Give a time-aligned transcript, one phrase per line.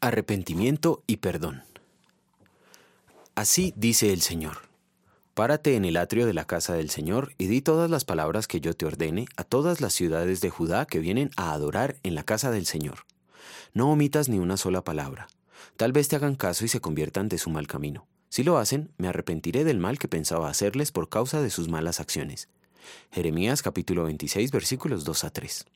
[0.00, 1.64] Arrepentimiento y perdón.
[3.34, 4.58] Así dice el Señor.
[5.34, 8.60] Párate en el atrio de la casa del Señor y di todas las palabras que
[8.60, 12.22] yo te ordene a todas las ciudades de Judá que vienen a adorar en la
[12.22, 13.06] casa del Señor.
[13.74, 15.26] No omitas ni una sola palabra.
[15.76, 18.06] Tal vez te hagan caso y se conviertan de su mal camino.
[18.28, 21.98] Si lo hacen, me arrepentiré del mal que pensaba hacerles por causa de sus malas
[21.98, 22.48] acciones.
[23.10, 25.66] Jeremías capítulo 26 versículos 2 a 3.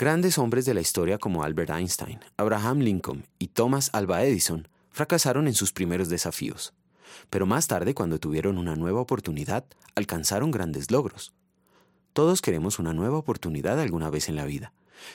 [0.00, 5.48] Grandes hombres de la historia como Albert Einstein, Abraham Lincoln y Thomas Alva Edison fracasaron
[5.48, 6.72] en sus primeros desafíos,
[7.30, 9.64] pero más tarde, cuando tuvieron una nueva oportunidad,
[9.96, 11.32] alcanzaron grandes logros.
[12.12, 14.72] Todos queremos una nueva oportunidad alguna vez en la vida,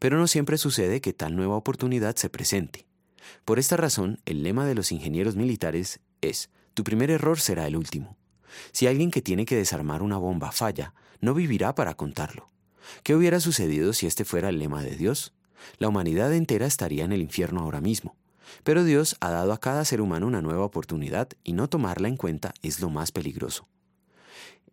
[0.00, 2.84] pero no siempre sucede que tal nueva oportunidad se presente.
[3.44, 7.76] Por esta razón, el lema de los ingenieros militares es, tu primer error será el
[7.76, 8.16] último.
[8.72, 12.48] Si alguien que tiene que desarmar una bomba falla, no vivirá para contarlo.
[13.02, 15.32] ¿Qué hubiera sucedido si este fuera el lema de Dios?
[15.78, 18.16] La humanidad entera estaría en el infierno ahora mismo.
[18.62, 22.16] Pero Dios ha dado a cada ser humano una nueva oportunidad y no tomarla en
[22.16, 23.68] cuenta es lo más peligroso.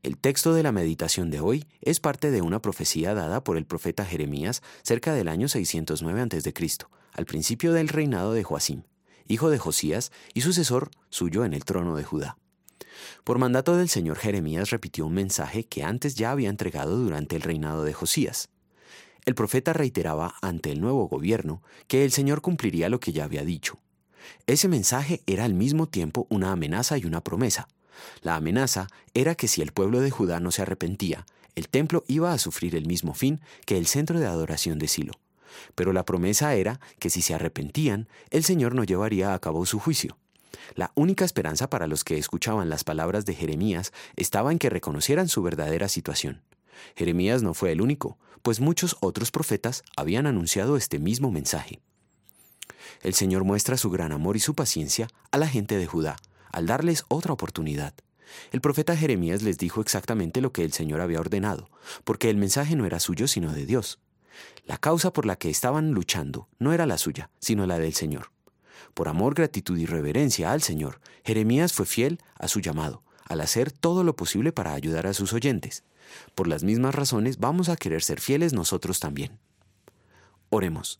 [0.03, 3.65] El texto de la meditación de hoy es parte de una profecía dada por el
[3.65, 6.53] profeta Jeremías cerca del año 609 a.C.,
[7.13, 8.83] al principio del reinado de Joacim,
[9.27, 12.37] hijo de Josías y sucesor suyo en el trono de Judá.
[13.23, 17.41] Por mandato del Señor Jeremías repitió un mensaje que antes ya había entregado durante el
[17.41, 18.49] reinado de Josías.
[19.25, 23.43] El profeta reiteraba ante el nuevo gobierno que el Señor cumpliría lo que ya había
[23.43, 23.77] dicho.
[24.47, 27.67] Ese mensaje era al mismo tiempo una amenaza y una promesa.
[28.21, 31.25] La amenaza era que si el pueblo de Judá no se arrepentía,
[31.55, 35.13] el templo iba a sufrir el mismo fin que el centro de adoración de Silo.
[35.75, 39.79] Pero la promesa era que si se arrepentían, el Señor no llevaría a cabo su
[39.79, 40.17] juicio.
[40.75, 45.27] La única esperanza para los que escuchaban las palabras de Jeremías estaba en que reconocieran
[45.27, 46.41] su verdadera situación.
[46.95, 51.79] Jeremías no fue el único, pues muchos otros profetas habían anunciado este mismo mensaje.
[53.01, 56.17] El Señor muestra su gran amor y su paciencia a la gente de Judá,
[56.51, 57.93] al darles otra oportunidad.
[58.51, 61.69] El profeta Jeremías les dijo exactamente lo que el Señor había ordenado,
[62.03, 63.99] porque el mensaje no era suyo sino de Dios.
[64.65, 68.31] La causa por la que estaban luchando no era la suya, sino la del Señor.
[68.93, 73.71] Por amor, gratitud y reverencia al Señor, Jeremías fue fiel a su llamado, al hacer
[73.71, 75.83] todo lo posible para ayudar a sus oyentes.
[76.35, 79.39] Por las mismas razones vamos a querer ser fieles nosotros también.
[80.49, 80.99] Oremos.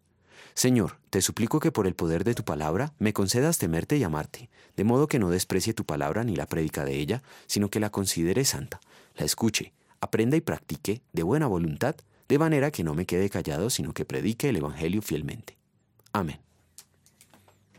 [0.54, 4.50] Señor, te suplico que por el poder de tu palabra me concedas temerte y amarte,
[4.76, 7.90] de modo que no desprecie tu palabra ni la prédica de ella, sino que la
[7.90, 8.80] considere santa,
[9.16, 11.96] la escuche, aprenda y practique de buena voluntad,
[12.28, 15.58] de manera que no me quede callado, sino que predique el Evangelio fielmente.
[16.14, 16.40] Amén.